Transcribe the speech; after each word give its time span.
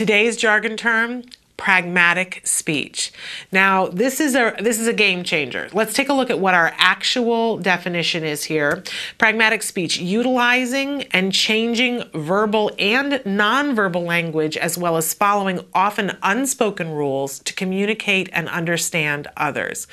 Today's 0.00 0.38
jargon 0.38 0.78
term 0.78 1.24
pragmatic 1.58 2.40
speech. 2.46 3.12
Now, 3.52 3.86
this 3.88 4.18
is 4.18 4.34
a 4.34 4.56
this 4.58 4.80
is 4.80 4.86
a 4.86 4.94
game 4.94 5.24
changer. 5.24 5.68
Let's 5.74 5.92
take 5.92 6.08
a 6.08 6.14
look 6.14 6.30
at 6.30 6.38
what 6.38 6.54
our 6.54 6.72
actual 6.78 7.58
definition 7.58 8.24
is 8.24 8.44
here. 8.44 8.82
Pragmatic 9.18 9.62
speech 9.62 9.98
utilizing 9.98 11.02
and 11.12 11.34
changing 11.34 12.04
verbal 12.14 12.70
and 12.78 13.12
nonverbal 13.26 14.02
language 14.02 14.56
as 14.56 14.78
well 14.78 14.96
as 14.96 15.12
following 15.12 15.60
often 15.74 16.16
unspoken 16.22 16.92
rules 16.92 17.40
to 17.40 17.52
communicate 17.52 18.30
and 18.32 18.48
understand 18.48 19.28
others. 19.36 19.86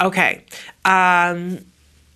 Okay. 0.00 0.44
Um, 0.84 1.60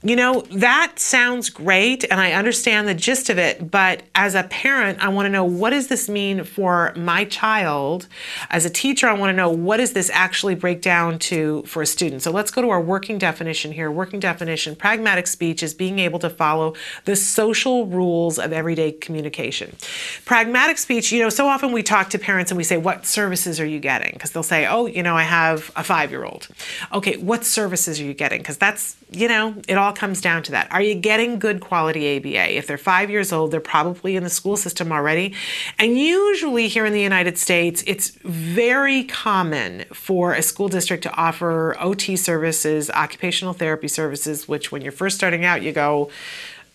you 0.03 0.17
know, 0.17 0.41
that 0.53 0.98
sounds 0.98 1.51
great 1.51 2.05
and 2.11 2.19
I 2.21 2.32
understand 2.32 2.89
the 2.89 2.95
gist 2.95 3.29
of 3.29 3.37
it, 3.37 3.71
but 3.71 4.03
as 4.14 4.35
a 4.35 4.45
parent, 4.45 4.99
I 4.99 5.09
want 5.09 5.26
to 5.26 5.31
know 5.31 5.45
what 5.45 5.71
does 5.71 5.89
this 5.89 6.09
mean 6.09 6.45
for 6.45 6.95
my 6.96 7.26
child? 7.26 8.07
As 8.49 8.64
a 8.64 8.71
teacher, 8.71 9.09
I 9.09 9.13
want 9.13 9.29
to 9.31 9.36
know 9.36 9.50
what 9.50 9.76
does 9.76 9.93
this 9.93 10.11
actually 10.14 10.54
break 10.54 10.81
down 10.81 11.18
to 11.18 11.63
for 11.64 11.82
a 11.82 11.86
student? 11.86 12.23
So 12.23 12.31
let's 12.31 12.50
go 12.50 12.63
to 12.63 12.71
our 12.71 12.81
working 12.81 13.18
definition 13.18 13.73
here. 13.73 13.90
Working 13.90 14.21
definition, 14.21 14.75
pragmatic 14.75 15.26
speech 15.26 15.63
is 15.63 15.75
being 15.75 15.99
able 15.99 16.18
to 16.21 16.31
follow 16.31 16.75
the 17.04 17.14
social 17.14 17.85
rules 17.85 18.39
of 18.39 18.54
everyday 18.54 18.93
communication. 18.93 19.76
Pragmatic 20.25 20.79
speech, 20.79 21.12
you 21.12 21.23
know, 21.23 21.29
so 21.29 21.46
often 21.46 21.73
we 21.73 21.82
talk 21.82 22.09
to 22.11 22.18
parents 22.18 22.51
and 22.51 22.57
we 22.57 22.64
say, 22.64 22.79
what 22.79 23.04
services 23.04 23.61
are 23.61 23.67
you 23.67 23.79
getting? 23.79 24.12
Because 24.14 24.31
they'll 24.31 24.43
say, 24.43 24.67
oh, 24.67 24.87
you 24.87 25.03
know, 25.03 25.14
I 25.14 25.25
have 25.25 25.71
a 25.76 25.85
five-year-old. 25.85 26.48
Okay, 26.95 27.18
what 27.18 27.45
services 27.45 28.01
are 28.01 28.04
you 28.04 28.14
getting? 28.14 28.40
Because 28.40 28.57
that's, 28.57 28.96
you 29.11 29.29
know, 29.29 29.61
it 29.68 29.76
all 29.76 29.89
all 29.90 29.96
comes 29.96 30.21
down 30.21 30.40
to 30.44 30.53
that. 30.53 30.71
Are 30.71 30.80
you 30.80 30.94
getting 30.94 31.40
good 31.40 31.61
quality 31.61 32.17
ABA? 32.17 32.56
If 32.56 32.69
they're 32.69 32.78
five 32.78 33.11
years 33.11 33.33
old, 33.33 33.50
they're 33.50 33.58
probably 33.58 34.14
in 34.14 34.22
the 34.22 34.31
school 34.31 34.56
system 34.56 34.92
already. 34.92 35.34
And 35.81 35.98
usually 35.98 36.69
here 36.69 36.87
in 36.87 36.92
the 36.92 37.01
United 37.01 37.37
States, 37.37 37.83
it's 37.89 38.11
very 38.23 39.03
common 39.03 39.84
for 39.92 40.33
a 40.33 40.42
school 40.42 40.69
district 40.69 41.03
to 41.03 41.12
offer 41.17 41.77
OT 41.81 42.15
services, 42.15 42.89
occupational 42.91 43.53
therapy 43.53 43.89
services, 43.89 44.47
which 44.47 44.70
when 44.70 44.81
you're 44.81 44.92
first 44.92 45.17
starting 45.17 45.45
out, 45.45 45.62
you 45.62 45.73
go, 45.73 46.09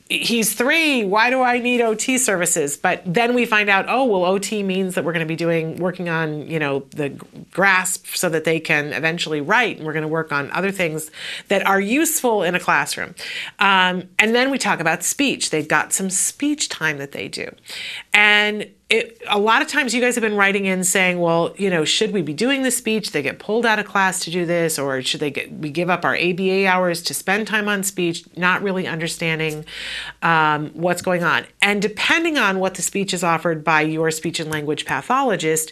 he's 0.08 0.54
three 0.54 1.04
why 1.04 1.32
do 1.32 1.42
i 1.42 1.58
need 1.58 1.82
ot 1.82 2.20
services? 2.20 2.78
But 2.78 3.02
then 3.06 3.34
we 3.34 3.46
find 3.46 3.70
out 3.70 3.86
oh 3.88 4.06
well 4.06 4.24
ot 4.26 4.52
means 4.64 4.96
that 4.96 5.04
we're 5.04 5.14
going 5.14 5.26
to 5.26 5.28
be 5.28 5.36
doing 5.36 5.78
working 5.78 6.10
on 6.10 6.48
you 6.50 6.60
know 6.60 6.86
the 6.92 7.10
grasp 7.52 8.08
so 8.08 8.30
that 8.30 8.44
they 8.44 8.60
can 8.60 8.94
eventually 8.94 9.42
write 9.42 9.78
and 9.78 9.86
we're 9.86 9.94
going 9.94 10.04
to 10.04 10.08
work 10.08 10.32
on 10.32 10.52
other 10.52 10.72
things 10.72 11.10
that 11.48 11.66
are 11.66 11.80
useful 11.80 12.44
in 12.44 12.54
a 12.56 12.60
classroom. 12.60 13.16
Um, 13.60 14.10
and 14.20 14.36
then 14.36 14.52
we 14.52 14.58
talk 14.58 14.80
about 14.80 15.04
speech. 15.04 15.50
They've 15.50 15.68
got 15.68 15.94
some 15.94 16.10
speech 16.10 16.70
time 16.70 16.98
that 16.98 17.12
they 17.12 17.28
do. 17.28 17.54
And 18.14 18.70
it, 18.88 19.20
a 19.28 19.40
lot 19.40 19.64
of 19.64 19.68
times 19.68 19.96
you 19.96 20.02
guys 20.02 20.14
have 20.14 20.22
been 20.22 20.36
writing 20.36 20.66
in 20.66 20.84
saying, 20.84 21.20
well, 21.20 21.56
you 21.58 21.72
know, 21.72 21.84
should 21.86 22.12
we 22.12 22.22
be 22.22 22.36
doing 22.36 22.62
the 22.62 22.70
speech? 22.70 23.14
They 23.14 23.24
get 23.24 23.40
pulled 23.40 23.66
out 23.66 23.80
of 23.80 23.86
class 23.86 24.20
to 24.26 24.32
do 24.32 24.46
this, 24.46 24.78
or 24.78 25.02
should 25.02 25.22
they 25.22 25.32
get 25.32 25.52
we 25.52 25.72
give 25.72 25.90
up 25.90 26.06
our 26.06 26.16
ABA 26.16 26.68
hours 26.68 27.02
to 27.04 27.16
spend 27.16 27.48
time 27.48 27.68
on 27.68 27.82
speech? 27.82 28.26
Not 28.38 28.62
really 28.62 28.86
understanding 28.86 29.66
um, 30.22 30.70
what's 30.74 31.02
going 31.02 31.24
on, 31.24 31.48
and 31.64 31.82
depending 31.82 32.38
on 32.38 32.60
what 32.60 32.76
the 32.76 32.84
speech 32.84 33.12
is 33.12 33.24
offered 33.24 33.64
by 33.64 33.82
your 33.82 34.12
speech 34.12 34.40
and 34.40 34.52
language 34.52 34.86
pathologist, 34.86 35.72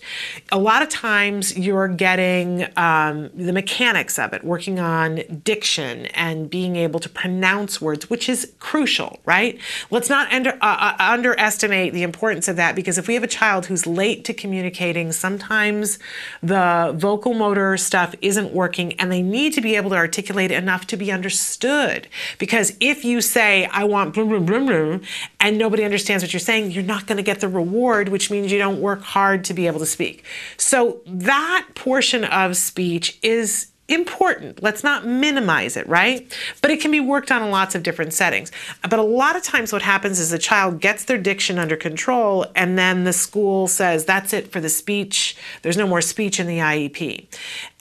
a 0.51 0.57
lot 0.57 0.81
of 0.81 0.89
times 0.89 1.55
you're 1.55 1.89
getting 1.89 2.65
um, 2.77 3.29
the 3.35 3.53
mechanics 3.53 4.17
of 4.17 4.33
it, 4.33 4.43
working 4.43 4.79
on 4.79 5.21
diction 5.43 6.07
and 6.07 6.49
being 6.49 6.77
able 6.77 6.99
to 6.99 7.09
pronounce 7.09 7.79
words, 7.79 8.09
which 8.09 8.27
is 8.27 8.51
crucial, 8.57 9.19
right? 9.25 9.59
Let's 9.91 10.09
not 10.09 10.33
under, 10.33 10.57
uh, 10.61 10.95
uh 10.95 10.95
underestimate 10.97 11.93
the 11.93 12.01
importance 12.01 12.47
of 12.47 12.55
that 12.55 12.75
because 12.75 12.97
if 13.02 13.02
we 13.07 13.13
have 13.15 13.23
a 13.23 13.27
child 13.27 13.65
who's 13.67 13.85
late 13.85 14.25
to 14.25 14.33
communicating, 14.33 15.11
sometimes 15.11 15.99
the 16.41 16.93
vocal 16.95 17.33
motor 17.33 17.77
stuff 17.77 18.15
isn't 18.21 18.53
working 18.53 18.93
and 18.93 19.11
they 19.11 19.21
need 19.21 19.53
to 19.53 19.61
be 19.61 19.75
able 19.75 19.89
to 19.91 19.95
articulate 19.95 20.51
enough 20.51 20.87
to 20.87 20.97
be 20.97 21.11
understood. 21.11 22.07
Because 22.37 22.75
if 22.79 23.03
you 23.03 23.21
say, 23.21 23.65
I 23.65 23.83
want 23.83 24.13
blah, 24.13 24.23
blah, 24.23 24.39
blah, 24.39 24.59
blah, 24.59 24.99
and 25.39 25.57
nobody 25.57 25.83
understands 25.83 26.23
what 26.23 26.33
you're 26.33 26.39
saying, 26.39 26.71
you're 26.71 26.83
not 26.83 27.07
going 27.07 27.17
to 27.17 27.23
get 27.23 27.39
the 27.39 27.47
reward, 27.47 28.09
which 28.09 28.31
means 28.31 28.51
you 28.51 28.59
don't 28.59 28.81
work 28.81 29.01
hard 29.01 29.43
to 29.45 29.53
be 29.53 29.67
able 29.67 29.79
to 29.79 29.85
speak. 29.85 30.23
So 30.57 31.01
that 31.05 31.67
portion 31.75 32.23
of 32.23 32.57
speech 32.57 33.19
is 33.21 33.72
important. 33.89 34.63
Let's 34.63 34.83
not 34.83 35.05
minimize 35.05 35.75
it, 35.75 35.87
right? 35.87 36.37
But 36.61 36.71
it 36.71 36.79
can 36.79 36.91
be 36.91 37.01
worked 37.01 37.31
on 37.31 37.43
in 37.43 37.51
lots 37.51 37.75
of 37.75 37.83
different 37.83 38.13
settings. 38.13 38.51
But 38.81 38.97
a 38.97 39.03
lot 39.03 39.35
of 39.35 39.43
times 39.43 39.73
what 39.73 39.81
happens 39.81 40.19
is 40.19 40.29
the 40.29 40.37
child 40.37 40.79
gets 40.79 41.03
their 41.03 41.17
diction 41.17 41.59
under 41.59 41.75
control 41.75 42.45
and 42.55 42.77
then 42.77 43.03
the 43.03 43.11
school 43.11 43.67
says, 43.67 44.05
that's 44.05 44.31
it 44.31 44.51
for 44.51 44.61
the 44.61 44.69
speech. 44.69 45.35
There's 45.63 45.75
no 45.75 45.87
more 45.87 46.01
speech 46.01 46.39
in 46.39 46.47
the 46.47 46.59
IEP. 46.59 47.27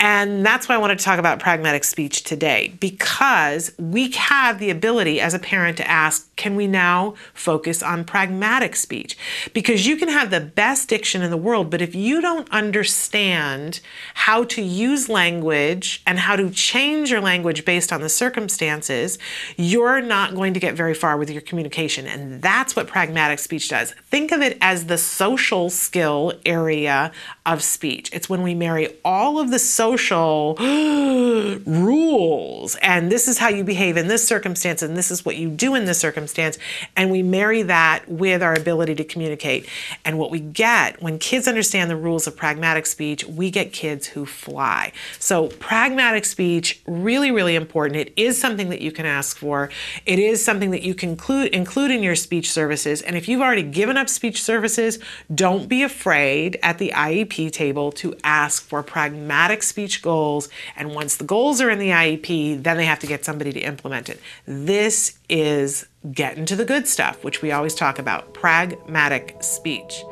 And 0.01 0.45
that's 0.45 0.69
why 0.69 0.75
I 0.75 0.79
wanted 0.79 0.99
to 0.99 1.05
talk 1.05 1.21
about 1.21 1.39
pragmatic 1.39 1.85
speech 1.85 2.25
today 2.25 2.75
because 2.81 3.73
we 3.79 4.11
have 4.13 4.59
the 4.59 4.71
ability 4.71 5.21
as 5.21 5.35
a 5.35 5.39
parent 5.39 5.77
to 5.77 5.89
ask, 5.89 6.35
can 6.35 6.57
we 6.57 6.67
now 6.67 7.15
focus 7.33 7.83
on 7.83 8.05
pragmatic 8.05 8.75
speech? 8.75 9.17
Because 9.53 9.87
you 9.87 9.97
can 9.97 10.09
have 10.09 10.31
the 10.31 10.41
best 10.41 10.89
diction 10.89 11.23
in 11.23 11.31
the 11.31 11.37
world, 11.37 11.71
but 11.71 11.81
if 11.81 11.95
you 11.95 12.21
don't 12.21 12.51
understand 12.51 13.81
how 14.15 14.43
to 14.45 14.61
use 14.61 15.09
language 15.09 15.92
and 16.07 16.19
how 16.19 16.37
to 16.37 16.51
change 16.51 17.11
your 17.11 17.21
language 17.21 17.65
based 17.65 17.93
on 17.93 18.01
the 18.01 18.09
circumstances, 18.09 19.19
you're 19.57 20.01
not 20.01 20.35
going 20.35 20.55
to 20.55 20.61
get 20.61 20.75
very 20.75 20.95
far 20.95 21.17
with 21.17 21.31
your 21.31 21.43
communication. 21.43 22.07
And 22.07 22.41
that's 22.41 22.77
what 22.77 22.87
pragmatic 22.87 23.39
speech 23.39 23.69
does. 23.69 23.93
Think 24.11 24.33
of 24.33 24.41
it 24.41 24.57
as 24.61 24.87
the 24.87 24.99
social 24.99 25.71
skill 25.71 26.33
area 26.47 27.13
of 27.45 27.63
speech. 27.63 28.11
It's 28.13 28.29
when 28.29 28.43
we 28.43 28.55
marry 28.55 28.89
all 29.05 29.39
of 29.39 29.51
the 29.51 29.59
social 29.59 30.55
rules, 31.67 32.77
and 32.77 33.11
this 33.11 33.27
is 33.27 33.39
how 33.39 33.49
you 33.49 33.65
behave 33.65 33.97
in 33.97 34.07
this 34.09 34.27
circumstance, 34.27 34.83
and 34.83 34.97
this 34.97 35.11
is 35.11 35.25
what 35.25 35.37
you 35.37 35.49
do 35.49 35.75
in 35.75 35.85
this 35.85 35.99
circumstance, 35.99 36.59
and 36.97 37.11
we 37.11 37.23
marry 37.23 37.63
that 37.63 38.09
with 38.09 38.43
our 38.43 38.55
ability 38.55 38.95
to 38.97 39.05
communicate. 39.05 39.69
And 40.05 40.19
what 40.19 40.31
we 40.31 40.41
get 40.41 41.03
when 41.03 41.19
kids 41.19 41.49
understand 41.49 41.91
the 41.91 41.97
rules 41.97 42.27
of 42.27 42.37
pragmatic 42.37 42.87
speech, 42.87 43.25
we 43.25 43.51
get 43.51 43.73
kids 43.73 44.09
who 44.09 44.25
fly. 44.25 44.93
So, 45.19 45.49
pragmatic 45.83 46.25
speech, 46.25 46.81
really, 46.87 47.33
really 47.33 47.57
important. 47.57 47.97
It 47.97 48.13
is 48.15 48.41
something 48.41 48.69
that 48.69 48.81
you 48.81 48.93
can 48.93 49.05
ask 49.05 49.37
for. 49.37 49.69
It 50.07 50.21
is 50.21 50.45
something 50.45 50.71
that 50.71 50.83
you 50.83 50.95
can 50.95 51.11
include, 51.11 51.49
include 51.49 51.91
in 51.91 52.05
your 52.05 52.15
speech 52.15 52.53
services. 52.53 53.03
And 53.03 53.17
if 53.17 53.27
you've 53.27 53.41
already 53.41 53.65
given 53.65 53.97
up 53.97 54.09
speech 54.09 54.41
services, 54.41 55.01
don't 55.35 55.69
be 55.69 55.83
afraid 55.83 56.57
at 56.63 56.79
the 56.79 56.93
IEP 56.95 57.51
table 57.51 57.91
to 57.93 58.15
ask 58.23 58.63
for 58.63 58.85
pragmatic 58.85 59.65
speech 59.65 60.03
goals. 60.03 60.49
And 60.77 60.95
once 60.95 61.17
the 61.17 61.25
goals 61.25 61.61
are 61.61 61.69
in 61.69 61.81
the 61.81 61.91
IEP, 61.91 62.63
then 62.63 62.77
they 62.77 62.85
have 62.85 63.01
to 63.01 63.09
get 63.09 63.25
somebody 63.25 63.53
to 63.53 63.61
implement 63.61 64.09
it. 64.09 64.21
This 64.47 65.19
is 65.29 65.89
getting 66.13 66.45
to 66.45 66.55
the 66.55 66.65
good 66.65 66.87
stuff, 66.87 67.25
which 67.25 67.43
we 67.43 67.51
always 67.51 67.75
talk 67.75 67.99
about 67.99 68.35
pragmatic 68.35 69.43
speech. 69.43 70.05